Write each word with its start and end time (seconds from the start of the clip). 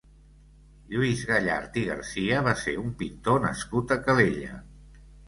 Lluís 0.93 1.19
Gallart 1.31 1.77
i 1.81 1.83
Garcia 1.89 2.39
va 2.47 2.53
ser 2.63 2.73
un 2.85 2.87
pintor 3.03 3.39
nascut 3.45 3.95
a 3.97 3.99
Calella. 4.09 4.57